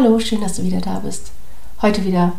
[0.00, 1.32] Hallo, schön, dass du wieder da bist.
[1.82, 2.34] Heute wieder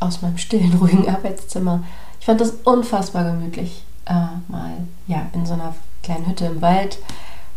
[0.00, 1.84] aus meinem stillen, ruhigen Arbeitszimmer.
[2.18, 4.14] Ich fand das unfassbar gemütlich, äh,
[4.48, 6.96] mal ja, in so einer kleinen Hütte im Wald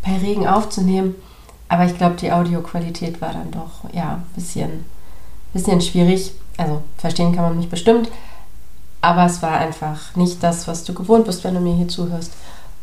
[0.04, 1.16] bei Regen aufzunehmen.
[1.70, 4.84] Aber ich glaube, die Audioqualität war dann doch ja ein bisschen,
[5.54, 6.34] bisschen schwierig.
[6.58, 8.12] Also verstehen kann man mich bestimmt.
[9.00, 12.34] Aber es war einfach nicht das, was du gewohnt bist, wenn du mir hier zuhörst.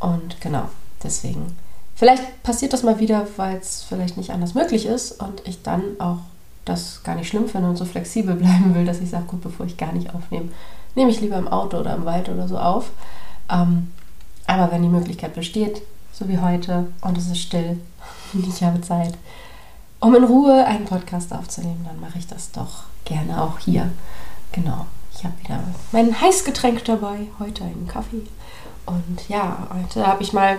[0.01, 0.71] Und genau,
[1.03, 1.55] deswegen.
[1.97, 5.83] Vielleicht passiert das mal wieder, weil es vielleicht nicht anders möglich ist und ich dann
[5.99, 6.21] auch
[6.65, 9.67] das gar nicht schlimm finde und so flexibel bleiben will, dass ich sage, gut, bevor
[9.67, 10.49] ich gar nicht aufnehme,
[10.95, 12.91] nehme ich lieber im Auto oder im Wald oder so auf.
[13.51, 13.91] Ähm,
[14.47, 15.83] aber wenn die Möglichkeit besteht,
[16.13, 17.81] so wie heute, und es ist still,
[18.33, 19.15] ich habe Zeit,
[20.01, 23.91] um in Ruhe einen Podcast aufzunehmen, dann mache ich das doch gerne auch hier.
[24.51, 25.61] Genau, ich habe wieder
[25.93, 28.23] mein Heißgetränk dabei, heute einen Kaffee.
[28.85, 30.59] Und ja, heute habe ich mal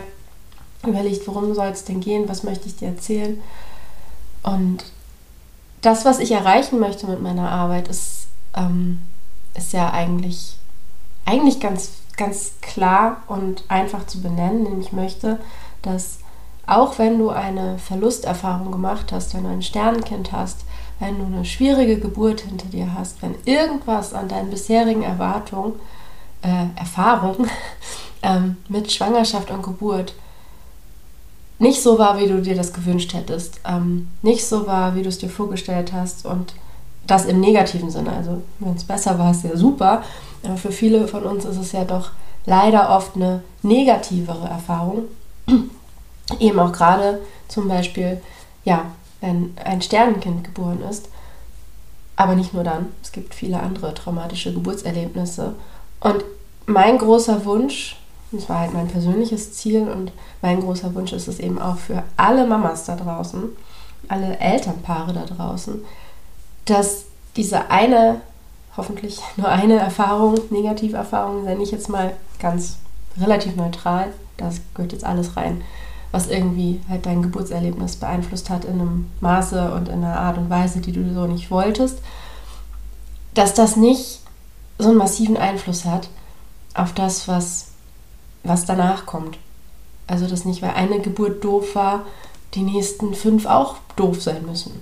[0.87, 3.41] überlegt, worum soll es denn gehen, was möchte ich dir erzählen.
[4.43, 4.85] Und
[5.83, 8.99] das, was ich erreichen möchte mit meiner Arbeit, ist, ähm,
[9.53, 10.57] ist ja eigentlich,
[11.25, 14.63] eigentlich ganz, ganz klar und einfach zu benennen.
[14.63, 15.39] Nämlich ich möchte,
[15.81, 16.19] dass
[16.65, 20.61] auch wenn du eine Verlusterfahrung gemacht hast, wenn du ein Sternenkind hast,
[20.99, 25.73] wenn du eine schwierige Geburt hinter dir hast, wenn irgendwas an deinen bisherigen Erwartungen,
[26.41, 27.49] äh, Erfahrungen
[28.23, 30.13] ähm, mit Schwangerschaft und Geburt
[31.63, 35.09] nicht so war, wie du dir das gewünscht hättest, ähm, nicht so war, wie du
[35.09, 36.53] es dir vorgestellt hast und
[37.07, 38.13] das im negativen Sinne.
[38.13, 40.03] Also wenn es besser war, ist ja super,
[40.43, 42.11] aber für viele von uns ist es ja doch
[42.45, 45.05] leider oft eine negativere Erfahrung.
[46.39, 48.21] Eben auch gerade zum Beispiel,
[48.63, 48.85] ja,
[49.21, 51.09] wenn ein Sternenkind geboren ist,
[52.15, 52.87] aber nicht nur dann.
[53.01, 55.55] Es gibt viele andere traumatische Geburtserlebnisse.
[55.99, 56.23] Und
[56.65, 57.97] mein großer Wunsch
[58.33, 62.03] das war halt mein persönliches Ziel und mein großer Wunsch ist es eben auch für
[62.17, 63.43] alle Mamas da draußen,
[64.07, 65.83] alle Elternpaare da draußen,
[66.65, 68.21] dass diese eine,
[68.75, 72.77] hoffentlich nur eine Erfahrung, Negativerfahrung, nenne ich jetzt mal ganz
[73.19, 74.07] relativ neutral,
[74.37, 75.61] das gehört jetzt alles rein,
[76.11, 80.49] was irgendwie halt dein Geburtserlebnis beeinflusst hat in einem Maße und in einer Art und
[80.49, 81.99] Weise, die du so nicht wolltest,
[83.33, 84.21] dass das nicht
[84.77, 86.09] so einen massiven Einfluss hat
[86.73, 87.72] auf das, was
[88.43, 89.37] was danach kommt.
[90.07, 92.05] Also dass nicht, weil eine Geburt doof war,
[92.53, 94.81] die nächsten fünf auch doof sein müssen.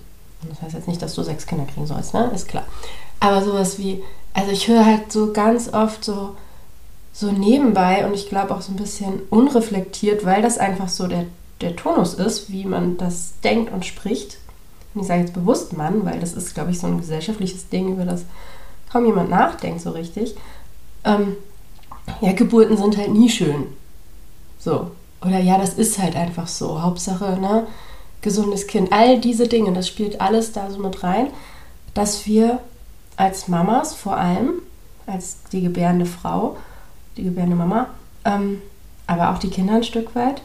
[0.50, 2.32] Das heißt jetzt nicht, dass du sechs Kinder kriegen sollst, ne?
[2.34, 2.66] Ist klar.
[3.20, 6.36] Aber sowas wie, also ich höre halt so ganz oft so,
[7.14, 11.26] so nebenbei und ich glaube auch so ein bisschen unreflektiert, weil das einfach so der,
[11.62, 14.40] der Tonus ist, wie man das denkt und spricht.
[14.94, 17.94] Und ich sage jetzt bewusst Mann, weil das ist, glaube ich, so ein gesellschaftliches Ding,
[17.94, 18.26] über das
[18.92, 20.36] kaum jemand nachdenkt so richtig.
[21.06, 21.38] Ähm,
[22.22, 23.68] ja, Geburten sind halt nie schön.
[24.60, 24.92] So.
[25.22, 26.82] Oder ja, das ist halt einfach so.
[26.82, 27.68] Hauptsache, ne?
[28.22, 28.92] Gesundes Kind.
[28.92, 31.28] All diese Dinge, das spielt alles da so mit rein,
[31.94, 32.60] dass wir
[33.18, 34.54] als Mamas vor allem,
[35.06, 36.58] als die gebärende Frau,
[37.18, 37.88] die gebärende Mama,
[38.26, 38.62] ähm,
[39.08, 40.42] aber auch die Kinder ein Stück weit,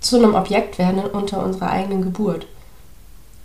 [0.00, 2.46] zu einem Objekt werden unter unserer eigenen Geburt.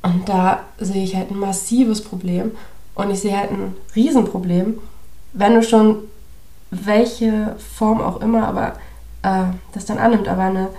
[0.02, 2.52] Und da sehe ich halt ein massives Problem
[2.96, 4.80] und ich sehe halt ein Riesenproblem,
[5.34, 6.00] wenn du schon
[6.72, 8.74] welche Form auch immer, aber
[9.24, 10.70] äh, das dann annimmt, aber eine,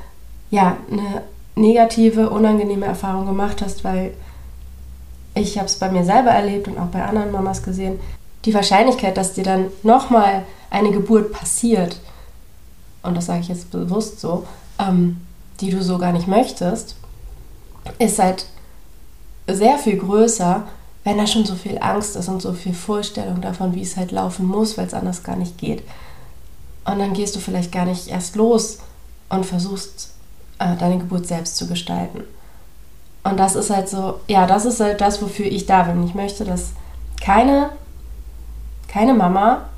[0.51, 1.23] ja, eine
[1.55, 4.15] negative, unangenehme Erfahrung gemacht hast, weil
[5.35, 8.01] ich habe es bei mir selber erlebt und auch bei anderen Mamas gesehen,
[8.45, 12.01] die Wahrscheinlichkeit, dass dir dann nochmal eine Geburt passiert,
[13.03, 14.47] und das sage ich jetzt bewusst so,
[14.79, 15.21] ähm,
[15.61, 16.97] die du so gar nicht möchtest,
[17.99, 18.47] ist halt
[19.47, 20.65] sehr viel größer,
[21.05, 24.13] wenn da schon so viel Angst ist und so viel Vorstellung davon, wie es halt
[24.13, 25.83] laufen muss, weil es anders gar nicht geht.
[26.85, 28.79] Und dann gehst du vielleicht gar nicht erst los
[29.29, 30.11] und versuchst,
[30.59, 32.23] äh, deine Geburt selbst zu gestalten.
[33.25, 36.05] Und das ist halt so, ja, das ist halt das, wofür ich da bin.
[36.05, 36.71] Ich möchte, dass
[37.21, 37.71] keine,
[38.89, 39.69] keine Mama,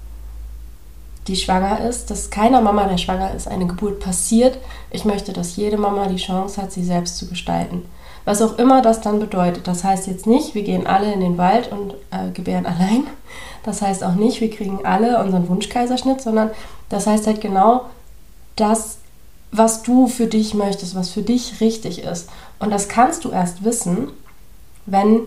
[1.27, 4.59] die schwanger ist, dass keiner Mama, der schwanger ist, eine Geburt passiert.
[4.91, 7.83] Ich möchte, dass jede Mama die Chance hat, sie selbst zu gestalten.
[8.27, 9.67] Was auch immer das dann bedeutet.
[9.67, 13.07] Das heißt jetzt nicht, wir gehen alle in den Wald und äh, gebären allein.
[13.63, 16.51] Das heißt auch nicht, wir kriegen alle unseren Wunschkaiserschnitt, sondern
[16.91, 17.87] das heißt halt genau
[18.57, 18.99] das,
[19.51, 22.29] was du für dich möchtest, was für dich richtig ist.
[22.59, 24.09] Und das kannst du erst wissen,
[24.85, 25.21] wenn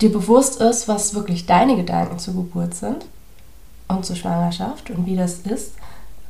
[0.00, 3.04] dir bewusst ist, was wirklich deine Gedanken zur Geburt sind
[3.90, 5.74] und zur Schwangerschaft und wie das ist,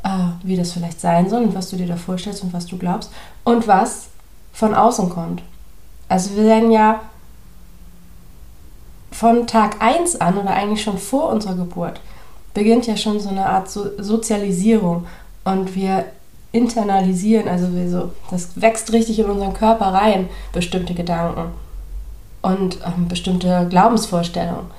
[0.02, 0.08] äh,
[0.42, 3.10] wie das vielleicht sein soll und was du dir da vorstellst und was du glaubst
[3.44, 4.08] und was
[4.52, 5.42] von außen kommt.
[6.08, 7.00] Also wir werden ja
[9.12, 12.00] von Tag 1 an oder eigentlich schon vor unserer Geburt
[12.54, 15.06] beginnt ja schon so eine Art so Sozialisierung
[15.44, 16.06] und wir
[16.52, 21.52] internalisieren, also wir so, das wächst richtig in unseren Körper rein, bestimmte Gedanken.
[22.42, 24.70] und ähm, bestimmte Glaubensvorstellungen.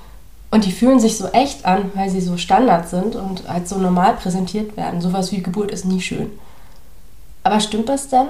[0.52, 3.78] Und die fühlen sich so echt an, weil sie so Standard sind und als so
[3.78, 5.00] normal präsentiert werden.
[5.00, 6.30] Sowas wie Geburt ist nie schön.
[7.42, 8.28] Aber stimmt das denn?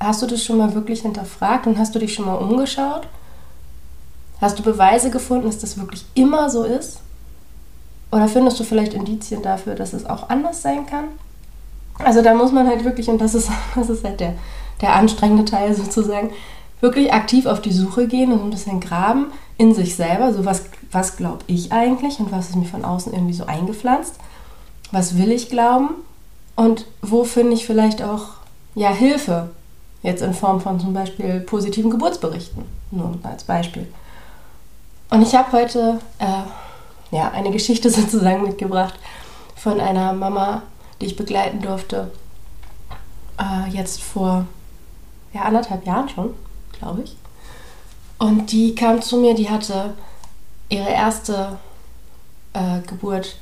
[0.00, 3.06] Hast du das schon mal wirklich hinterfragt und hast du dich schon mal umgeschaut?
[4.40, 6.98] Hast du Beweise gefunden, dass das wirklich immer so ist?
[8.10, 11.04] Oder findest du vielleicht Indizien dafür, dass es auch anders sein kann?
[12.00, 14.34] Also da muss man halt wirklich, und das ist, das ist halt der,
[14.80, 16.30] der anstrengende Teil sozusagen,
[16.80, 19.26] wirklich aktiv auf die Suche gehen und ein bisschen graben
[19.56, 20.32] in sich selber.
[20.32, 20.44] So
[20.92, 24.16] was glaube ich eigentlich und was ist mir von außen irgendwie so eingepflanzt?
[24.92, 25.88] Was will ich glauben?
[26.54, 28.26] Und wo finde ich vielleicht auch
[28.74, 29.50] ja, Hilfe?
[30.02, 33.86] Jetzt in Form von zum Beispiel positiven Geburtsberichten, nur als Beispiel.
[35.10, 38.94] Und ich habe heute äh, ja, eine Geschichte sozusagen mitgebracht
[39.56, 40.62] von einer Mama,
[41.00, 42.10] die ich begleiten durfte,
[43.38, 44.46] äh, jetzt vor
[45.32, 46.34] ja, anderthalb Jahren schon,
[46.78, 47.16] glaube ich.
[48.18, 49.94] Und die kam zu mir, die hatte
[50.68, 51.58] ihre erste
[52.52, 53.36] äh, Geburt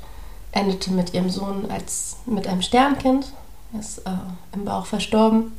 [0.52, 3.32] endete mit ihrem Sohn als mit einem Sternkind.
[3.72, 4.10] Er ist äh,
[4.52, 5.52] im Bauch verstorben.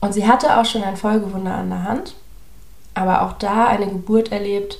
[0.00, 2.14] Und sie hatte auch schon ein Folgewunder an der Hand,
[2.94, 4.78] aber auch da eine Geburt erlebt,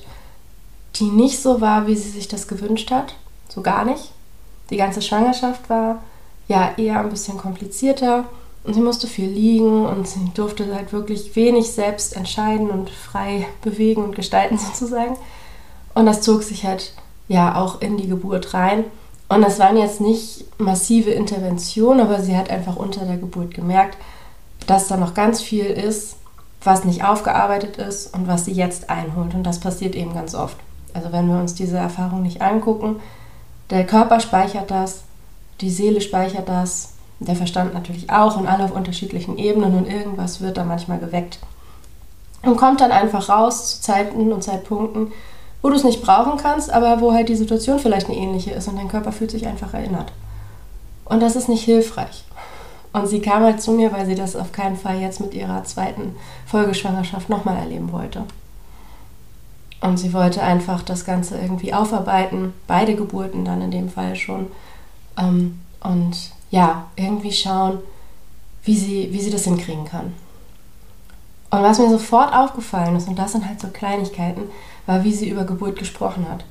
[0.95, 3.15] die nicht so war, wie sie sich das gewünscht hat.
[3.49, 4.11] So gar nicht.
[4.69, 6.03] Die ganze Schwangerschaft war
[6.47, 8.25] ja eher ein bisschen komplizierter
[8.63, 13.47] und sie musste viel liegen und sie durfte halt wirklich wenig selbst entscheiden und frei
[13.61, 15.15] bewegen und gestalten sozusagen.
[15.93, 16.93] Und das zog sich halt
[17.27, 18.85] ja auch in die Geburt rein.
[19.29, 23.97] Und das waren jetzt nicht massive Interventionen, aber sie hat einfach unter der Geburt gemerkt,
[24.67, 26.17] dass da noch ganz viel ist,
[26.63, 29.33] was nicht aufgearbeitet ist und was sie jetzt einholt.
[29.33, 30.57] Und das passiert eben ganz oft.
[30.93, 32.97] Also wenn wir uns diese Erfahrung nicht angucken,
[33.69, 35.03] der Körper speichert das,
[35.61, 40.41] die Seele speichert das, der Verstand natürlich auch und alle auf unterschiedlichen Ebenen und irgendwas
[40.41, 41.39] wird da manchmal geweckt.
[42.43, 45.11] Und kommt dann einfach raus zu Zeiten und Zeitpunkten,
[45.63, 48.67] wo du es nicht brauchen kannst, aber wo halt die Situation vielleicht eine ähnliche ist
[48.67, 50.11] und dein Körper fühlt sich einfach erinnert.
[51.05, 52.25] Und das ist nicht hilfreich.
[52.91, 55.63] Und sie kam halt zu mir, weil sie das auf keinen Fall jetzt mit ihrer
[55.63, 56.15] zweiten
[56.45, 58.25] Folgeschwangerschaft nochmal erleben wollte.
[59.81, 64.47] Und sie wollte einfach das Ganze irgendwie aufarbeiten, beide Geburten dann in dem Fall schon.
[65.17, 66.15] Ähm, und
[66.51, 67.79] ja, irgendwie schauen,
[68.63, 70.13] wie sie, wie sie das hinkriegen kann.
[71.51, 74.43] Und was mir sofort aufgefallen ist, und das sind halt so Kleinigkeiten,
[74.85, 76.45] war, wie sie über Geburt gesprochen hat.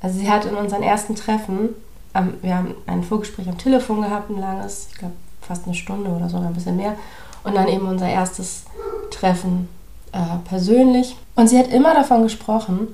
[0.00, 1.70] Also sie hat in unseren ersten Treffen,
[2.14, 6.10] ähm, wir haben ein Vorgespräch am Telefon gehabt, ein langes, ich glaube fast eine Stunde
[6.10, 6.96] oder sogar ein bisschen mehr.
[7.44, 8.64] Und dann eben unser erstes
[9.10, 9.68] Treffen
[10.12, 11.16] äh, persönlich.
[11.36, 12.88] Und sie hat immer davon gesprochen,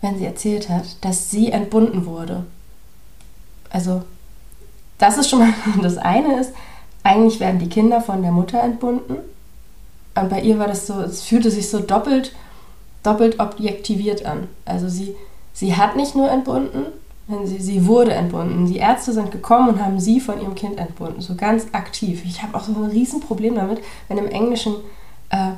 [0.00, 2.44] wenn sie erzählt hat, dass sie entbunden wurde.
[3.70, 4.02] Also
[4.98, 6.52] das ist schon mal das eine ist,
[7.02, 9.16] eigentlich werden die Kinder von der Mutter entbunden.
[10.14, 12.32] Und bei ihr war das so, es fühlte sich so doppelt
[13.04, 14.48] doppelt objektiviert an.
[14.64, 15.14] Also sie,
[15.52, 16.86] sie hat nicht nur entbunden,
[17.44, 18.66] sie, sie wurde entbunden.
[18.66, 22.24] Die Ärzte sind gekommen und haben sie von ihrem Kind entbunden, so ganz aktiv.
[22.24, 24.74] Ich habe auch so ein Riesenproblem damit, wenn im Englischen
[25.30, 25.52] äh,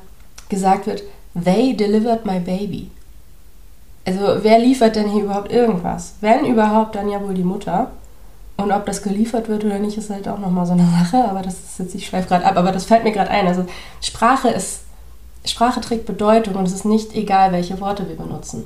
[0.49, 1.03] gesagt wird,
[1.35, 2.91] they delivered my baby.
[4.05, 6.15] Also wer liefert denn hier überhaupt irgendwas?
[6.21, 7.91] Wenn überhaupt, dann ja wohl die Mutter.
[8.57, 11.29] Und ob das geliefert wird oder nicht, ist halt auch nochmal so eine Sache.
[11.29, 13.47] Aber das ist jetzt, ich schweife gerade ab, aber das fällt mir gerade ein.
[13.47, 13.67] Also
[14.01, 14.83] Sprache ist
[15.47, 18.65] Sprache trägt Bedeutung und es ist nicht egal, welche Worte wir benutzen.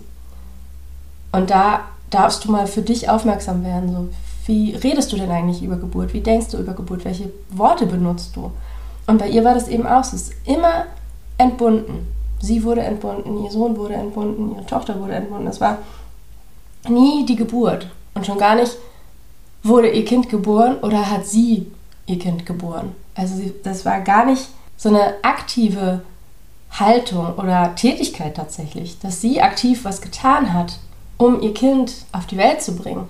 [1.32, 3.92] Und da darfst du mal für dich aufmerksam werden.
[3.92, 4.08] So,
[4.46, 6.12] wie redest du denn eigentlich über Geburt?
[6.12, 7.04] Wie denkst du über Geburt?
[7.04, 8.50] Welche Worte benutzt du?
[9.06, 10.16] Und bei ihr war das eben auch so.
[10.16, 10.86] Es ist immer
[11.38, 12.06] entbunden.
[12.40, 15.46] Sie wurde entbunden, ihr Sohn wurde entbunden, ihre Tochter wurde entbunden.
[15.46, 15.78] Es war
[16.88, 17.86] nie die Geburt.
[18.14, 18.76] Und schon gar nicht
[19.62, 21.70] wurde ihr Kind geboren oder hat sie
[22.06, 22.94] ihr Kind geboren.
[23.14, 26.02] Also das war gar nicht so eine aktive
[26.72, 30.78] Haltung oder Tätigkeit tatsächlich, dass sie aktiv was getan hat,
[31.18, 33.08] um ihr Kind auf die Welt zu bringen,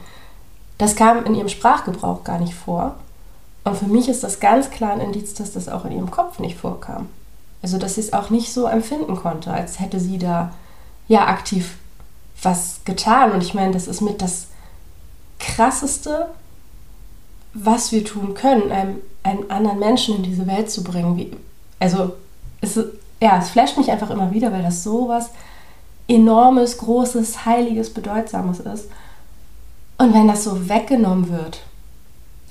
[0.78, 2.96] das kam in ihrem Sprachgebrauch gar nicht vor.
[3.64, 6.38] Und für mich ist das ganz klar ein Indiz, dass das auch in ihrem Kopf
[6.38, 7.08] nicht vorkam.
[7.62, 10.54] Also, dass sie es auch nicht so empfinden konnte, als hätte sie da
[11.06, 11.76] ja aktiv
[12.42, 13.32] was getan.
[13.32, 14.46] Und ich meine, das ist mit das
[15.38, 16.28] Krasseste,
[17.52, 21.18] was wir tun können, einem, einen anderen Menschen in diese Welt zu bringen.
[21.18, 21.36] Wie,
[21.78, 22.14] also,
[22.62, 22.88] es ist
[23.20, 25.30] ja, es flasht mich einfach immer wieder, weil das so was
[26.08, 28.88] enormes, großes, heiliges, bedeutsames ist.
[29.98, 31.60] Und wenn das so weggenommen wird,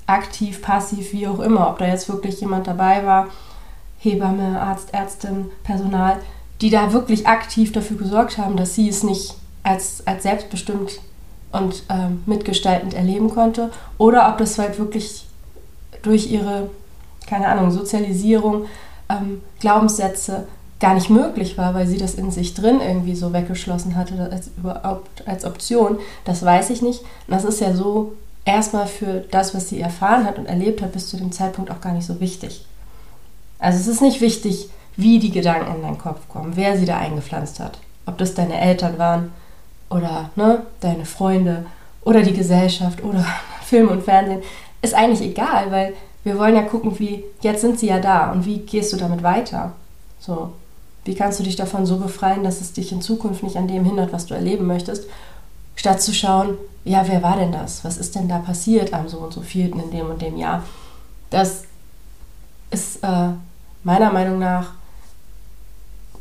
[0.06, 3.28] aktiv, passiv, wie auch immer, ob da jetzt wirklich jemand dabei war,
[3.98, 6.18] Hebamme, Arzt, Ärztin, Personal,
[6.60, 11.00] die da wirklich aktiv dafür gesorgt haben, dass sie es nicht als, als selbstbestimmt
[11.52, 15.26] und ähm, mitgestaltend erleben konnte, oder ob das halt wirklich
[16.02, 16.70] durch ihre,
[17.26, 18.66] keine Ahnung, Sozialisierung,
[19.08, 20.46] ähm, Glaubenssätze,
[20.80, 24.50] gar nicht möglich war, weil sie das in sich drin irgendwie so weggeschlossen hatte als
[24.56, 27.02] überhaupt als Option, das weiß ich nicht.
[27.02, 28.14] Und das ist ja so
[28.46, 31.82] erstmal für das, was sie erfahren hat und erlebt hat, bis zu dem Zeitpunkt auch
[31.82, 32.64] gar nicht so wichtig.
[33.58, 36.98] Also es ist nicht wichtig, wie die Gedanken in deinen Kopf kommen, wer sie da
[36.98, 37.78] eingepflanzt hat.
[38.06, 39.32] Ob das deine Eltern waren
[39.90, 41.66] oder ne, deine Freunde
[42.02, 43.24] oder die Gesellschaft oder
[43.64, 44.42] Film und Fernsehen.
[44.80, 45.92] Ist eigentlich egal, weil
[46.24, 49.22] wir wollen ja gucken, wie, jetzt sind sie ja da und wie gehst du damit
[49.22, 49.72] weiter?
[50.18, 50.52] So,
[51.04, 53.84] wie kannst du dich davon so befreien, dass es dich in Zukunft nicht an dem
[53.84, 55.04] hindert, was du erleben möchtest,
[55.76, 57.84] statt zu schauen, ja, wer war denn das?
[57.84, 60.62] Was ist denn da passiert am so und so vierten in dem und dem Jahr?
[61.30, 61.64] Das
[62.70, 63.28] ist äh,
[63.82, 64.72] meiner Meinung nach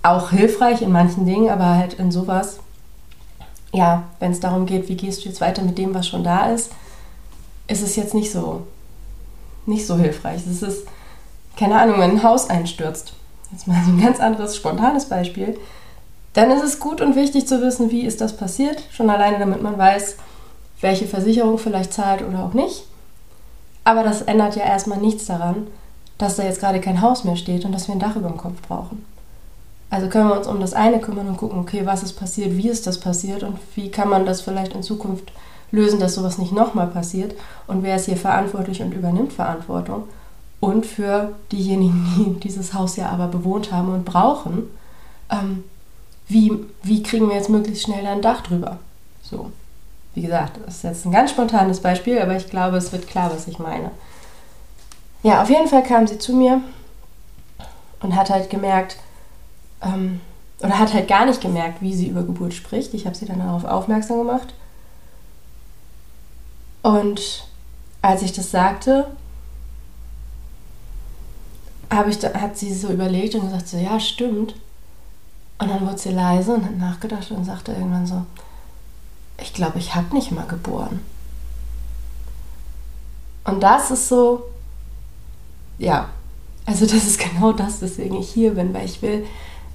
[0.01, 2.59] auch hilfreich in manchen Dingen, aber halt in sowas,
[3.73, 6.51] ja, wenn es darum geht, wie gehst du jetzt weiter mit dem, was schon da
[6.51, 6.71] ist,
[7.67, 8.65] ist es jetzt nicht so,
[9.65, 10.45] nicht so hilfreich.
[10.47, 10.87] Es ist,
[11.57, 13.13] keine Ahnung, wenn ein Haus einstürzt,
[13.51, 15.57] jetzt mal so ein ganz anderes, spontanes Beispiel,
[16.33, 19.61] dann ist es gut und wichtig zu wissen, wie ist das passiert, schon alleine damit
[19.61, 20.17] man weiß,
[20.81, 22.85] welche Versicherung vielleicht zahlt oder auch nicht.
[23.83, 25.67] Aber das ändert ja erstmal nichts daran,
[26.17, 28.37] dass da jetzt gerade kein Haus mehr steht und dass wir ein Dach über dem
[28.37, 29.05] Kopf brauchen.
[29.89, 32.69] Also können wir uns um das eine kümmern und gucken, okay, was ist passiert, wie
[32.69, 35.31] ist das passiert und wie kann man das vielleicht in Zukunft
[35.71, 37.33] lösen, dass sowas nicht nochmal passiert
[37.67, 40.03] und wer ist hier verantwortlich und übernimmt Verantwortung.
[40.59, 44.63] Und für diejenigen, die dieses Haus ja aber bewohnt haben und brauchen,
[45.29, 45.63] ähm,
[46.27, 46.51] wie,
[46.83, 48.77] wie kriegen wir jetzt möglichst schnell ein Dach drüber?
[49.23, 49.51] So,
[50.13, 53.31] wie gesagt, das ist jetzt ein ganz spontanes Beispiel, aber ich glaube, es wird klar,
[53.33, 53.91] was ich meine.
[55.23, 56.61] Ja, auf jeden Fall kam sie zu mir
[58.01, 58.97] und hat halt gemerkt,
[59.81, 60.21] ähm,
[60.61, 62.93] oder hat halt gar nicht gemerkt, wie sie über Geburt spricht.
[62.93, 64.53] Ich habe sie dann darauf aufmerksam gemacht.
[66.81, 67.45] Und
[68.01, 69.07] als ich das sagte,
[72.09, 74.55] ich da, hat sie so überlegt und gesagt, so, ja, stimmt.
[75.57, 78.25] Und dann wurde sie leise und hat nachgedacht und sagte irgendwann so,
[79.37, 80.99] ich glaube, ich habe nicht mal geboren.
[83.43, 84.43] Und das ist so,
[85.77, 86.09] ja,
[86.65, 89.25] also das ist genau das, weswegen ich hier bin, weil ich will,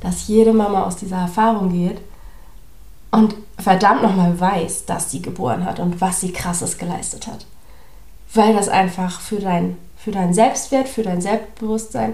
[0.00, 2.00] dass jede Mama aus dieser Erfahrung geht
[3.10, 7.46] und verdammt nochmal weiß, dass sie geboren hat und was sie krasses geleistet hat.
[8.32, 12.12] Weil das einfach für dein, für deinen Selbstwert, für dein Selbstbewusstsein,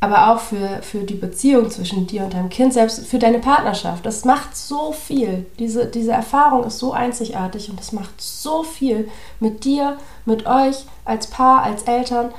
[0.00, 4.04] aber auch für, für die Beziehung zwischen dir und deinem Kind, selbst für deine Partnerschaft,
[4.04, 5.46] das macht so viel.
[5.58, 9.08] Diese, diese Erfahrung ist so einzigartig und das macht so viel
[9.38, 12.30] mit dir, mit euch, als Paar, als Eltern.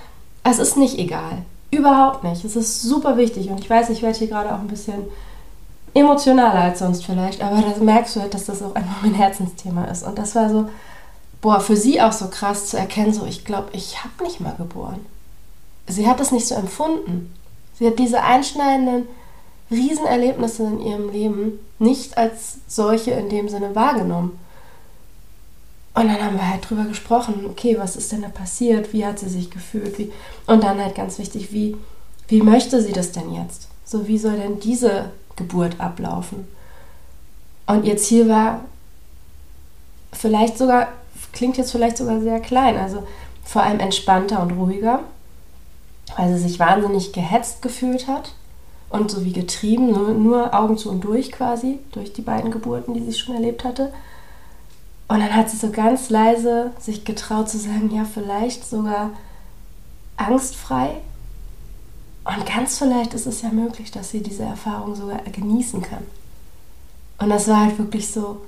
[0.44, 1.44] Es ist nicht egal.
[1.70, 2.44] Überhaupt nicht.
[2.44, 5.06] Es ist super wichtig und ich weiß, ich werde hier gerade auch ein bisschen
[5.94, 9.86] emotionaler als sonst vielleicht, aber da merkst du halt, dass das auch einfach mein Herzensthema
[9.86, 10.04] ist.
[10.04, 10.68] Und das war so,
[11.42, 14.56] boah, für sie auch so krass zu erkennen, so, ich glaube, ich habe nicht mal
[14.56, 15.06] geboren.
[15.88, 17.34] Sie hat es nicht so empfunden.
[17.78, 19.08] Sie hat diese einschneidenden
[19.72, 24.40] Riesenerlebnisse in ihrem Leben nicht als solche in dem Sinne wahrgenommen.
[25.94, 28.94] Und dann haben wir halt drüber gesprochen, okay, was ist denn da passiert?
[28.94, 29.98] Wie hat sie sich gefühlt?
[29.98, 30.12] Wie?
[30.46, 31.76] Und dann halt ganz wichtig, wie,
[32.28, 33.68] wie möchte sie das denn jetzt?
[33.84, 36.48] So, wie soll denn diese Geburt ablaufen?
[37.66, 38.62] Und ihr Ziel war
[40.14, 40.90] vielleicht sogar,
[41.34, 43.04] klingt jetzt vielleicht sogar sehr klein, also
[43.44, 45.02] vor allem entspannter und ruhiger,
[46.18, 48.34] weil sie sich wahnsinnig gehetzt gefühlt hat
[48.90, 52.94] und so wie getrieben, nur, nur Augen zu und durch quasi, durch die beiden Geburten,
[52.94, 53.94] die sie schon erlebt hatte.
[55.08, 59.12] Und dann hat sie so ganz leise sich getraut zu sagen, ja, vielleicht sogar
[60.18, 60.98] angstfrei.
[62.24, 66.06] Und ganz vielleicht ist es ja möglich, dass sie diese Erfahrung sogar genießen kann.
[67.18, 68.42] Und das war halt wirklich so,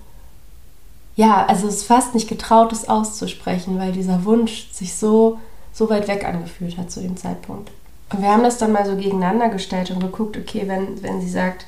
[1.16, 5.40] ja, also es ist fast nicht getraut, es auszusprechen, weil dieser Wunsch sich so,
[5.72, 7.72] so weit weg angefühlt hat zu dem Zeitpunkt.
[8.12, 11.30] Und wir haben das dann mal so gegeneinander gestellt und geguckt, okay, wenn, wenn sie
[11.30, 11.66] sagt,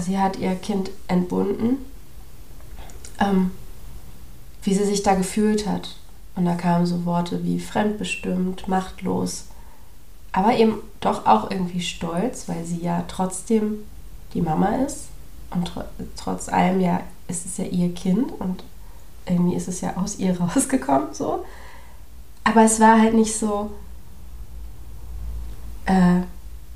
[0.00, 1.78] sie hat ihr Kind entbunden,
[3.20, 3.50] ähm,
[4.62, 5.96] wie sie sich da gefühlt hat.
[6.34, 9.46] Und da kamen so Worte wie fremdbestimmt, machtlos,
[10.32, 13.84] aber eben doch auch irgendwie stolz, weil sie ja trotzdem
[14.32, 15.08] die Mama ist
[15.50, 15.84] und tr
[16.16, 17.02] trotz allem ja
[17.32, 18.62] ist es ja ihr Kind und
[19.26, 21.44] irgendwie ist es ja aus ihr rausgekommen so.
[22.44, 23.70] Aber es war halt nicht so
[25.86, 26.20] äh,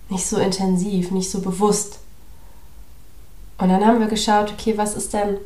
[0.09, 1.99] nicht so intensiv, nicht so bewusst.
[3.59, 5.39] Und dann haben wir geschaut, okay, was ist denn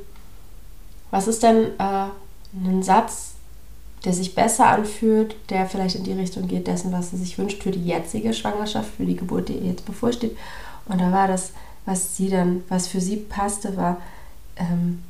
[1.11, 2.07] was ist denn äh,
[2.55, 3.33] einen Satz,
[4.05, 7.63] der sich besser anfühlt, der vielleicht in die Richtung geht dessen, was sie sich wünscht
[7.63, 10.37] für die jetzige Schwangerschaft, für die Geburt, die ihr jetzt bevorsteht.
[10.87, 11.53] Und da war das,
[11.85, 13.99] was sie dann, was für sie passte, war,
[14.61, 15.03] ähm,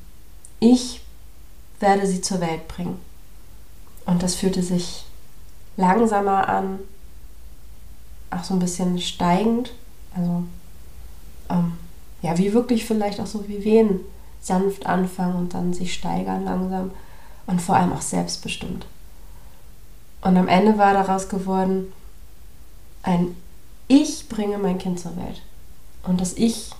[0.60, 1.02] ich
[1.80, 2.98] werde sie zur Welt bringen.
[4.06, 5.04] Und das fühlte sich
[5.76, 6.78] langsamer an,
[8.30, 9.72] auch so ein bisschen steigend.
[10.14, 10.44] Also
[11.48, 11.72] ähm,
[12.22, 14.00] ja, wie wirklich vielleicht auch so wie Wehen
[14.40, 16.92] sanft anfangen und dann sich steigern langsam
[17.46, 18.86] und vor allem auch selbstbestimmt.
[20.22, 21.92] Und am Ende war daraus geworden,
[23.02, 23.34] ein
[23.88, 25.42] Ich bringe mein Kind zur Welt.
[26.02, 26.70] Und das Ich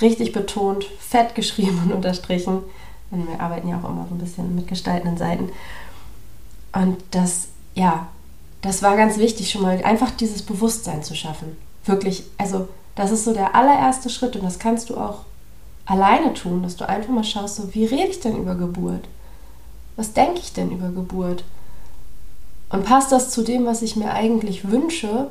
[0.00, 2.62] richtig betont, fett geschrieben und unterstrichen.
[3.10, 5.50] Und wir arbeiten ja auch immer so ein bisschen mit gestaltenden Seiten.
[6.72, 8.08] Und das, ja,
[8.62, 11.56] das war ganz wichtig, schon mal einfach dieses Bewusstsein zu schaffen.
[11.84, 15.20] Wirklich, also das ist so der allererste Schritt und das kannst du auch
[15.84, 19.08] alleine tun, dass du einfach mal schaust, so, wie rede ich denn über Geburt?
[19.96, 21.44] Was denke ich denn über Geburt?
[22.70, 25.28] Und passt das zu dem, was ich mir eigentlich wünsche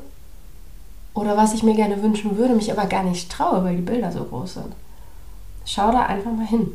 [1.13, 4.11] oder was ich mir gerne wünschen würde, mich aber gar nicht traue, weil die Bilder
[4.11, 4.73] so groß sind?
[5.65, 6.71] Schau da einfach mal hin.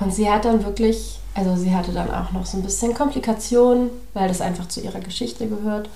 [0.00, 3.90] Und sie hat dann wirklich, also sie hatte dann auch noch so ein bisschen Komplikationen,
[4.14, 5.88] weil das einfach zu ihrer Geschichte gehört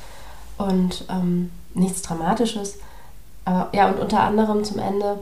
[0.58, 2.78] und ähm, nichts Dramatisches.
[3.44, 5.18] Aber ja, und unter anderem zum Ende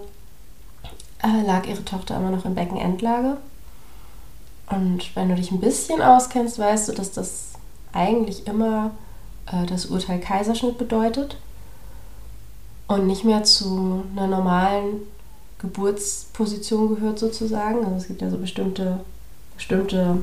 [1.23, 3.37] äh, lag ihre Tochter immer noch in Beckenendlage.
[4.69, 7.53] Und wenn du dich ein bisschen auskennst, weißt du, dass das
[7.93, 8.93] eigentlich immer
[9.47, 11.37] äh, das Urteil Kaiserschnitt bedeutet
[12.91, 15.03] und nicht mehr zu einer normalen
[15.61, 17.85] Geburtsposition gehört sozusagen.
[17.85, 18.99] Also es gibt ja so bestimmte,
[19.55, 20.23] bestimmte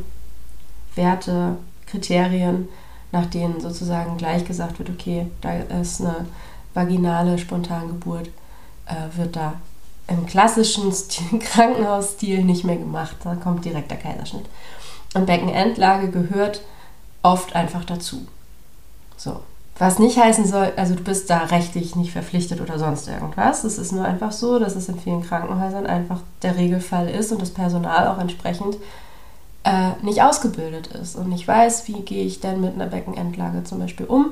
[0.96, 1.56] Werte,
[1.86, 2.68] Kriterien,
[3.14, 6.26] nach denen sozusagen gleich gesagt wird, okay, da ist eine
[6.74, 8.28] vaginale Spontangeburt,
[8.86, 9.54] äh, wird da
[10.10, 13.16] im klassischen Stil, Krankenhausstil nicht mehr gemacht.
[13.24, 14.46] Da kommt direkt der Kaiserschnitt.
[15.14, 16.64] Und Beckenendlage gehört
[17.24, 18.28] oft einfach dazu.
[19.16, 19.40] So.
[19.80, 23.64] Was nicht heißen soll, also du bist da rechtlich nicht verpflichtet oder sonst irgendwas.
[23.64, 27.42] Es ist nur einfach so, dass es in vielen Krankenhäusern einfach der Regelfall ist und
[27.42, 28.78] das Personal auch entsprechend
[29.64, 33.80] äh, nicht ausgebildet ist und nicht weiß, wie gehe ich denn mit einer Beckenendlage zum
[33.80, 34.32] Beispiel um,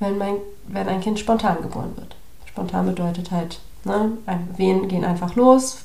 [0.00, 0.36] wenn, mein,
[0.66, 2.16] wenn ein Kind spontan geboren wird.
[2.46, 4.12] Spontan bedeutet halt, ne,
[4.56, 5.78] Wehen gehen einfach los,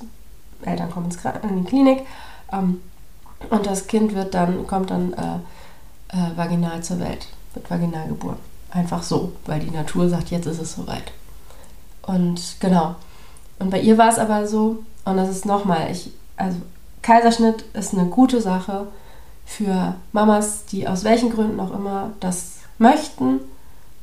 [0.63, 2.05] Eltern kommen ins, in die Klinik
[2.53, 2.81] ähm,
[3.49, 8.50] und das Kind wird dann, kommt dann äh, äh, vaginal zur Welt, wird vaginal geboren.
[8.71, 11.11] Einfach so, weil die Natur sagt, jetzt ist es soweit.
[12.01, 12.95] Und genau.
[13.59, 16.57] Und bei ihr war es aber so, und das ist nochmal, ich, also
[17.01, 18.87] Kaiserschnitt ist eine gute Sache
[19.45, 23.41] für Mamas, die aus welchen Gründen auch immer das möchten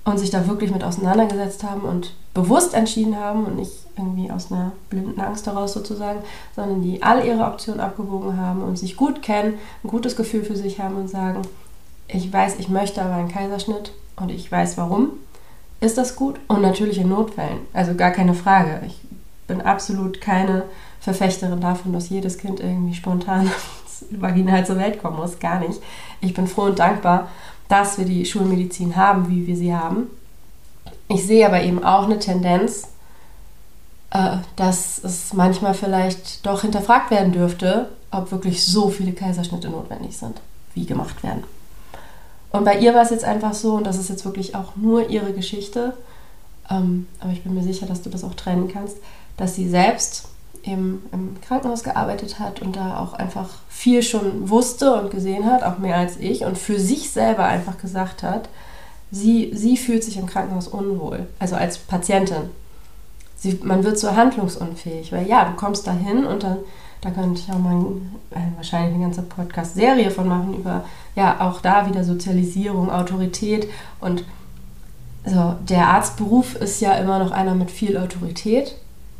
[0.05, 4.53] und sich da wirklich mit auseinandergesetzt haben und bewusst entschieden haben und nicht irgendwie aus
[4.53, 6.21] einer blinden Angst daraus sozusagen,
[6.55, 10.57] sondern die all ihre Optionen abgewogen haben und sich gut kennen, ein gutes Gefühl für
[10.57, 11.43] sich haben und sagen,
[12.07, 15.11] ich weiß, ich möchte aber einen Kaiserschnitt und ich weiß warum,
[15.81, 17.61] ist das gut und natürlich in Notfällen.
[17.73, 18.83] Also gar keine Frage.
[18.87, 19.01] Ich
[19.47, 20.65] bin absolut keine
[21.01, 23.51] Verfechterin davon, dass jedes Kind irgendwie spontan
[24.11, 25.39] vaginal zur Welt kommen muss.
[25.39, 25.81] Gar nicht.
[26.21, 27.29] Ich bin froh und dankbar,
[27.69, 30.09] dass wir die Schulmedizin haben, wie wir sie haben.
[31.09, 32.89] Ich sehe aber eben auch eine Tendenz,
[34.11, 40.17] äh, dass es manchmal vielleicht doch hinterfragt werden dürfte, ob wirklich so viele Kaiserschnitte notwendig
[40.17, 40.41] sind,
[40.75, 41.45] wie gemacht werden.
[42.51, 45.11] Und bei ihr war es jetzt einfach so, und das ist jetzt wirklich auch nur
[45.11, 45.95] ihre Geschichte,
[46.71, 48.97] ähm, aber ich bin mir sicher, dass du das auch trennen kannst,
[49.37, 50.29] dass sie selbst
[50.65, 55.63] eben im Krankenhaus gearbeitet hat und da auch einfach viel schon wusste und gesehen hat,
[55.63, 58.49] auch mehr als ich, und für sich selber einfach gesagt hat,
[59.11, 62.51] sie, sie fühlt sich im Krankenhaus unwohl, also als Patientin.
[63.39, 66.59] Sie, man wird so handlungsunfähig, weil ja, du kommst da hin und dann
[67.01, 67.81] da könnte ich auch mal
[68.31, 73.69] äh, wahrscheinlich eine ganze Podcast-Serie von machen über, ja, auch da wieder Sozialisierung, Autorität
[74.01, 74.25] und
[75.25, 78.75] so, der Arztberuf ist ja immer noch einer mit viel Autorität,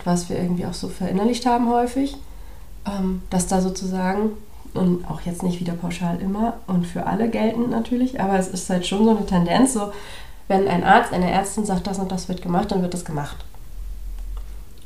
[0.05, 2.17] was wir irgendwie auch so verinnerlicht haben häufig,
[2.87, 4.31] ähm, dass da sozusagen,
[4.75, 8.71] und auch jetzt nicht wieder pauschal immer und für alle geltend natürlich, aber es ist
[8.71, 9.93] halt schon so eine Tendenz, so,
[10.49, 13.37] wenn ein Arzt, eine Ärztin sagt, das und das wird gemacht, dann wird das gemacht.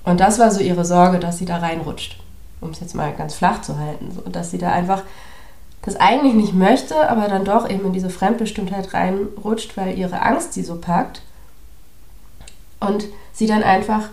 [0.05, 2.17] Und das war so ihre Sorge, dass sie da reinrutscht
[2.63, 5.03] um es jetzt mal ganz flach zu halten, so, dass sie da einfach
[5.83, 10.53] das eigentlich nicht möchte, aber dann doch eben in diese Fremdbestimmtheit reinrutscht, weil ihre Angst
[10.55, 11.23] sie so packt
[12.79, 14.09] und sie dann einfach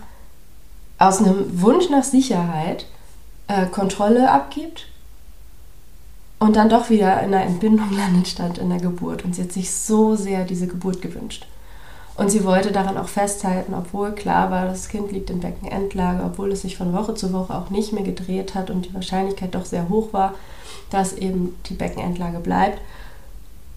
[0.98, 2.86] aus einem Wunsch nach Sicherheit
[3.46, 4.88] äh, Kontrolle abgibt
[6.40, 9.24] und dann doch wieder in einer Entbindung landet statt in der Geburt.
[9.24, 11.46] Und sie hat sich so sehr diese Geburt gewünscht.
[12.20, 16.52] Und sie wollte daran auch festhalten, obwohl klar war, das Kind liegt in Beckenendlage, obwohl
[16.52, 19.64] es sich von Woche zu Woche auch nicht mehr gedreht hat und die Wahrscheinlichkeit doch
[19.64, 20.34] sehr hoch war,
[20.90, 22.78] dass eben die Beckenendlage bleibt.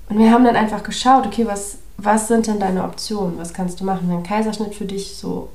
[0.10, 3.38] Und wir haben dann einfach geschaut, okay, was, was sind denn deine Optionen?
[3.38, 5.48] Was kannst du machen, wenn Kaiserschnitt für dich so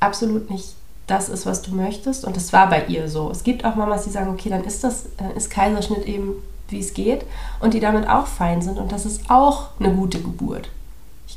[0.00, 0.76] absolut nicht
[1.06, 2.24] das ist, was du möchtest?
[2.24, 3.30] Und das war bei ihr so.
[3.30, 6.36] Es gibt auch Mamas, die sagen, okay, dann ist das, dann ist Kaiserschnitt eben,
[6.70, 7.26] wie es geht,
[7.60, 8.78] und die damit auch fein sind.
[8.78, 10.70] Und das ist auch eine gute Geburt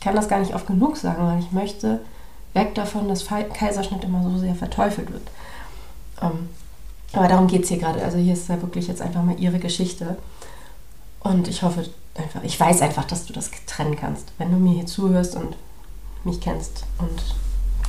[0.03, 2.01] kann das gar nicht oft genug sagen, weil ich möchte
[2.53, 5.27] weg davon, dass Kaiserschnitt immer so sehr verteufelt wird.
[6.21, 6.49] Ähm,
[7.13, 8.03] aber darum geht es hier gerade.
[8.03, 10.17] Also hier ist ja wirklich jetzt einfach mal ihre Geschichte.
[11.21, 11.85] Und ich hoffe
[12.15, 14.33] einfach, ich weiß einfach, dass du das trennen kannst.
[14.37, 15.55] Wenn du mir hier zuhörst und
[16.23, 17.35] mich kennst und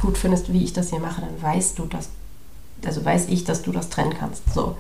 [0.01, 2.11] gut findest, wie ich das hier mache, dann weißt du das,
[2.85, 4.53] also weiß ich, dass du das trennen kannst.
[4.55, 4.77] So.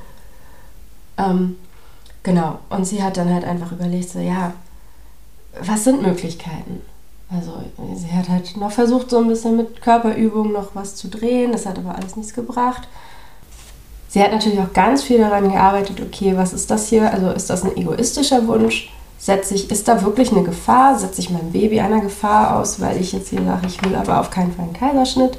[1.18, 1.56] Ähm,
[2.22, 2.58] genau.
[2.68, 4.52] Und sie hat dann halt einfach überlegt, so, ja,
[5.60, 6.80] was sind Möglichkeiten?
[7.30, 7.52] Also
[7.94, 11.52] sie hat halt noch versucht, so ein bisschen mit Körperübungen noch was zu drehen.
[11.52, 12.88] Das hat aber alles nichts gebracht.
[14.08, 17.12] Sie hat natürlich auch ganz viel daran gearbeitet, okay, was ist das hier?
[17.12, 18.92] Also ist das ein egoistischer Wunsch?
[19.18, 20.98] Setze ich, ist da wirklich eine Gefahr?
[20.98, 24.20] Setze ich mein Baby einer Gefahr aus, weil ich jetzt hier sage, ich will aber
[24.20, 25.38] auf keinen Fall einen Kaiserschnitt?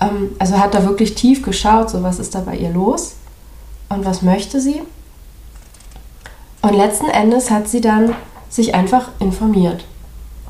[0.00, 3.16] Ähm, also hat da wirklich tief geschaut, so was ist da bei ihr los
[3.90, 4.80] und was möchte sie?
[6.62, 8.14] Und letzten Endes hat sie dann
[8.48, 9.84] sich einfach informiert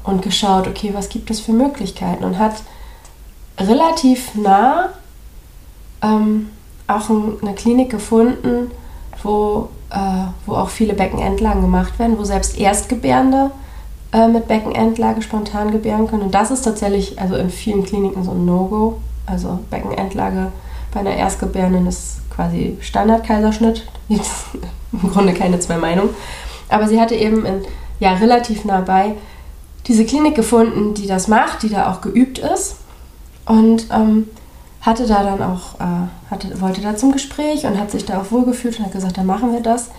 [0.05, 2.55] und geschaut, okay, was gibt es für Möglichkeiten und hat
[3.59, 4.91] relativ nah
[6.03, 6.51] ähm,
[6.87, 8.71] auch ein, eine Klinik gefunden,
[9.23, 13.51] wo, äh, wo auch viele Beckenendlagen gemacht werden, wo selbst Erstgebärende
[14.13, 16.23] äh, mit Beckenendlage spontan gebären können.
[16.23, 18.99] Und das ist tatsächlich also in vielen Kliniken so ein No-Go.
[19.27, 20.51] Also Beckenendlage
[20.93, 23.87] bei einer Erstgebärenden ist quasi Standardkaiserschnitt.
[24.93, 26.11] Im Grunde keine zwei Meinungen.
[26.69, 27.63] Aber sie hatte eben in,
[28.01, 29.15] ja, relativ nah bei
[29.87, 32.77] diese Klinik gefunden, die das macht, die da auch geübt ist.
[33.47, 34.29] Und ähm,
[34.81, 38.31] hatte da dann auch, äh, hatte, wollte da zum Gespräch und hat sich da auch
[38.31, 39.91] wohlgefühlt und hat gesagt, dann machen wir das.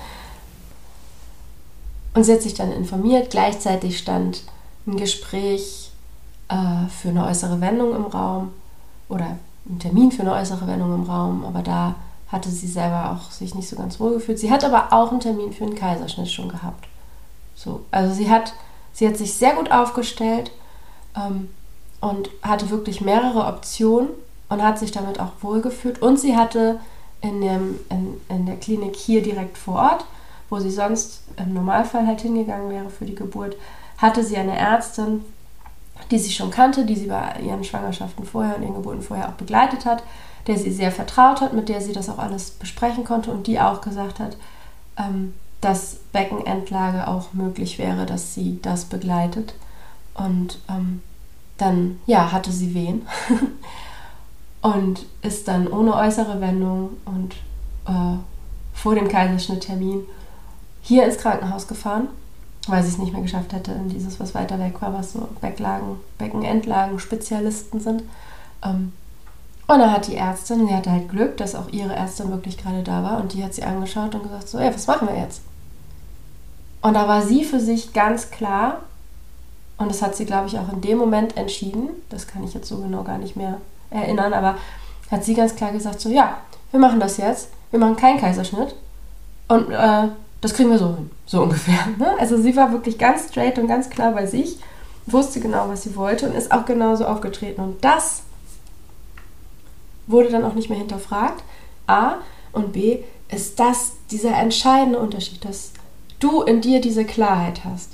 [2.14, 3.32] Und sie hat sich dann informiert.
[3.32, 4.44] Gleichzeitig stand
[4.86, 5.92] ein Gespräch
[6.50, 8.52] äh, für eine äußere Wendung im Raum
[9.10, 11.96] oder ein Termin für eine äußere Wendung im Raum, aber da
[12.28, 14.40] hatte sie selber auch sich nicht so ganz wohl gefühlt.
[14.40, 16.88] Sie hat aber auch einen Termin für einen Kaiserschnitt schon gehabt.
[17.56, 18.54] So, also sie hat,
[18.94, 20.52] sie hat sich sehr gut aufgestellt
[21.16, 21.50] ähm,
[22.00, 24.10] und hatte wirklich mehrere Optionen
[24.50, 26.02] und hat sich damit auch wohlgefühlt.
[26.02, 26.80] Und sie hatte
[27.22, 30.06] in, dem, in, in der Klinik hier direkt vor Ort,
[30.50, 33.56] wo sie sonst im Normalfall halt hingegangen wäre für die Geburt,
[33.98, 35.24] hatte sie eine Ärztin,
[36.12, 39.34] die sie schon kannte, die sie bei ihren Schwangerschaften vorher und ihren Geburten vorher auch
[39.34, 40.04] begleitet hat,
[40.48, 43.60] der sie sehr vertraut hat, mit der sie das auch alles besprechen konnte und die
[43.60, 44.36] auch gesagt hat,
[44.98, 49.54] ähm, dass Beckenendlage auch möglich wäre, dass sie das begleitet.
[50.14, 51.02] Und ähm,
[51.58, 53.08] dann, ja, hatte sie Wehen
[54.62, 57.36] und ist dann ohne äußere Wendung und
[57.86, 58.18] äh,
[58.74, 60.04] vor dem Kaiserschnitttermin
[60.82, 62.10] hier ins Krankenhaus gefahren,
[62.68, 65.30] weil sie es nicht mehr geschafft hätte in dieses, was weiter weg war, was so
[65.40, 68.04] Becklagen, Beckenendlagen Spezialisten sind.
[68.64, 68.92] Ähm,
[69.68, 72.84] und dann hat die Ärztin, sie hatte halt Glück, dass auch ihre Ärztin wirklich gerade
[72.84, 75.42] da war und die hat sie angeschaut und gesagt, so, ja, was machen wir jetzt?
[76.84, 78.82] Und da war sie für sich ganz klar,
[79.78, 82.68] und das hat sie, glaube ich, auch in dem Moment entschieden, das kann ich jetzt
[82.68, 84.58] so genau gar nicht mehr erinnern, aber
[85.10, 86.40] hat sie ganz klar gesagt, so, ja,
[86.72, 88.76] wir machen das jetzt, wir machen keinen Kaiserschnitt
[89.48, 90.10] und äh,
[90.42, 91.88] das kriegen wir so hin, so ungefähr.
[91.98, 92.16] Ne?
[92.20, 94.58] Also sie war wirklich ganz straight und ganz klar bei sich,
[95.06, 97.62] wusste genau, was sie wollte und ist auch genauso aufgetreten.
[97.62, 98.24] Und das
[100.08, 101.44] wurde dann auch nicht mehr hinterfragt.
[101.88, 102.16] A
[102.52, 105.73] und B ist das dieser entscheidende Unterschied, dass
[106.24, 107.90] du in dir diese Klarheit hast.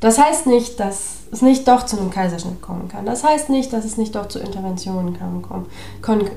[0.00, 3.06] Das heißt nicht, dass es nicht doch zu einem Kaiserschnitt kommen kann.
[3.06, 6.30] Das heißt nicht, dass es nicht doch zu Interventionen kommen,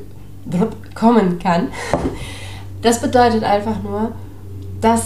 [0.95, 1.67] kommen kann.
[2.81, 4.13] Das bedeutet einfach nur,
[4.81, 5.03] dass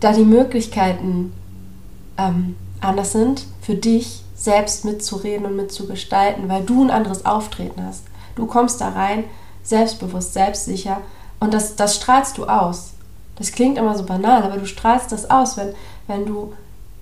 [0.00, 1.32] da die Möglichkeiten
[2.18, 8.04] ähm, anders sind, für dich selbst mitzureden und mitzugestalten, weil du ein anderes Auftreten hast.
[8.34, 9.24] Du kommst da rein,
[9.62, 11.00] selbstbewusst, selbstsicher
[11.40, 12.92] und das, das strahlst du aus.
[13.40, 15.72] Das klingt immer so banal, aber du strahlst das aus, wenn,
[16.06, 16.52] wenn du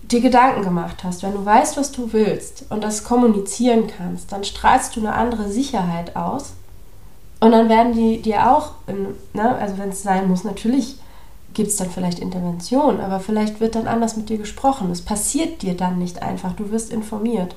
[0.02, 4.44] dir Gedanken gemacht hast, wenn du weißt, was du willst und das kommunizieren kannst, dann
[4.44, 6.52] strahlst du eine andere Sicherheit aus.
[7.40, 11.00] Und dann werden die dir auch, in, ne, also wenn es sein muss, natürlich
[11.54, 14.92] gibt es dann vielleicht Intervention, aber vielleicht wird dann anders mit dir gesprochen.
[14.92, 17.56] Es passiert dir dann nicht einfach, du wirst informiert.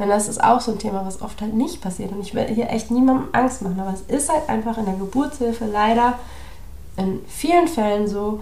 [0.00, 2.10] Denn das ist auch so ein Thema, was oft halt nicht passiert.
[2.10, 4.94] Und ich will hier echt niemandem Angst machen, aber es ist halt einfach in der
[4.94, 6.18] Geburtshilfe leider
[7.00, 8.40] in vielen Fällen so,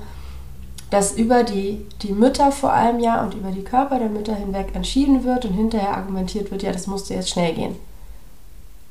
[0.90, 4.74] dass über die, die Mütter vor allem ja und über die Körper der Mütter hinweg
[4.74, 7.76] entschieden wird und hinterher argumentiert wird, ja, das musste jetzt schnell gehen.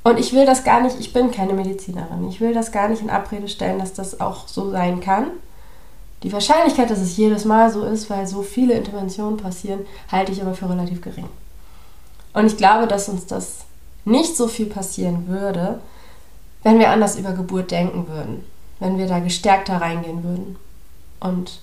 [0.04, 3.02] Und ich will das gar nicht, ich bin keine Medizinerin, ich will das gar nicht
[3.02, 5.28] in Abrede stellen, dass das auch so sein kann.
[6.24, 10.42] Die Wahrscheinlichkeit, dass es jedes Mal so ist, weil so viele Interventionen passieren, halte ich
[10.42, 11.28] aber für relativ gering.
[12.34, 13.66] Und ich glaube, dass uns das
[14.06, 15.82] nicht so viel passieren würde,
[16.64, 18.44] wenn wir anders über Geburt denken würden,
[18.80, 20.56] wenn wir da gestärkter reingehen würden.
[21.20, 21.62] Und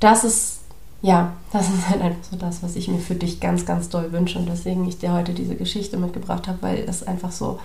[0.00, 0.60] das ist
[1.02, 4.12] ja, das ist halt einfach so das, was ich mir für dich ganz, ganz doll
[4.12, 7.58] wünsche und deswegen ich dir heute diese Geschichte mitgebracht habe, weil es einfach so,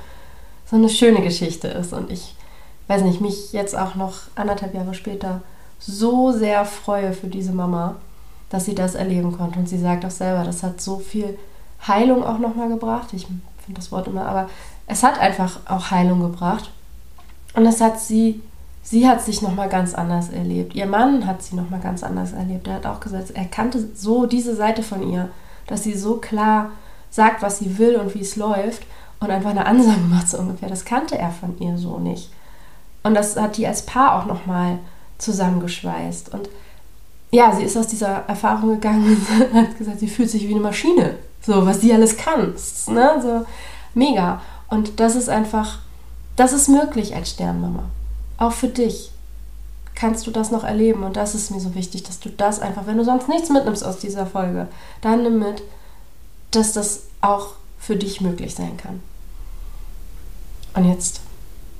[0.66, 2.36] so eine schöne Geschichte ist und ich
[2.88, 5.42] weiß nicht, mich jetzt auch noch anderthalb Jahre später
[5.80, 7.96] so sehr freue für diese Mama,
[8.50, 9.60] dass sie das erleben konnte.
[9.60, 11.38] Und sie sagt auch selber, das hat so viel
[11.88, 13.10] Heilung auch nochmal gebracht.
[13.14, 13.42] Ich finde
[13.74, 14.50] das Wort immer, aber
[14.88, 16.72] es hat einfach auch Heilung gebracht.
[17.54, 18.42] Und es hat sie,
[18.86, 20.76] sie hat sich nochmal ganz anders erlebt.
[20.76, 22.68] Ihr Mann hat sie nochmal ganz anders erlebt.
[22.68, 25.30] Er hat auch gesagt, er kannte so diese Seite von ihr,
[25.68, 26.70] dass sie so klar
[27.10, 28.84] sagt, was sie will und wie es läuft
[29.20, 30.70] und einfach eine Ansage macht so ungefähr.
[30.70, 32.32] Das kannte er von ihr so nicht.
[33.04, 34.80] Und das hat die als Paar auch nochmal
[35.18, 36.34] zusammengeschweißt.
[36.34, 36.50] Und
[37.32, 39.18] ja, sie ist aus dieser Erfahrung gegangen
[39.52, 41.18] und hat gesagt, sie fühlt sich wie eine Maschine.
[41.42, 42.54] So, was sie alles kann.
[42.88, 43.12] Ne?
[43.22, 43.46] So,
[43.96, 44.42] mega.
[44.70, 45.80] Und das ist einfach,
[46.36, 47.84] das ist möglich als Sternmama.
[48.38, 49.12] Auch für dich
[49.94, 51.04] kannst du das noch erleben.
[51.04, 53.84] Und das ist mir so wichtig, dass du das einfach, wenn du sonst nichts mitnimmst
[53.84, 54.68] aus dieser Folge,
[55.02, 55.64] dann nimm mit,
[56.52, 59.02] dass das auch für dich möglich sein kann.
[60.74, 61.22] Und jetzt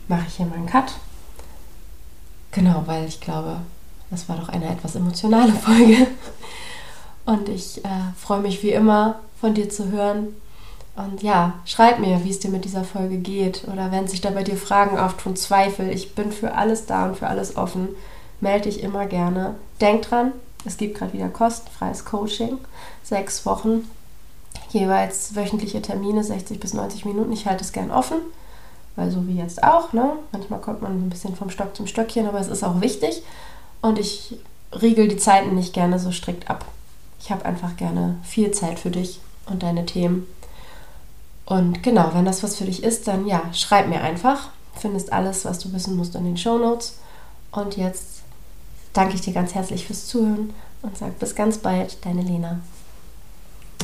[0.08, 0.94] mache ich hier mal einen Cut
[2.56, 3.58] Genau, weil ich glaube,
[4.10, 6.08] das war doch eine etwas emotionale Folge.
[7.26, 10.30] Und ich äh, freue mich wie immer von dir zu hören.
[10.96, 13.68] Und ja, schreib mir, wie es dir mit dieser Folge geht.
[13.72, 15.90] Oder wenn sich da bei dir Fragen auftun, Zweifel.
[15.90, 17.90] Ich bin für alles da und für alles offen.
[18.40, 19.56] Melde dich immer gerne.
[19.82, 20.32] Denk dran,
[20.64, 22.58] es gibt gerade wieder kostenfreies Coaching.
[23.04, 23.90] Sechs Wochen,
[24.70, 27.32] jeweils wöchentliche Termine, 60 bis 90 Minuten.
[27.34, 28.18] Ich halte es gern offen
[28.96, 30.14] weil so wie jetzt auch, ne?
[30.32, 33.24] manchmal kommt man ein bisschen vom Stock zum Stöckchen, aber es ist auch wichtig
[33.82, 34.38] und ich
[34.82, 36.66] riegel die Zeiten nicht gerne so strikt ab.
[37.20, 40.28] Ich habe einfach gerne viel Zeit für dich und deine Themen.
[41.46, 44.50] Und genau, wenn das was für dich ist, dann ja, schreib mir einfach.
[44.76, 46.98] Findest alles, was du wissen musst in den Show Notes.
[47.52, 48.22] Und jetzt
[48.94, 52.60] danke ich dir ganz herzlich fürs Zuhören und sage bis ganz bald, deine Lena.